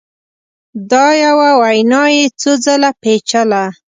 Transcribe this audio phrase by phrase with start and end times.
[0.91, 3.63] دا یوه وینا یې څو ځله پېچله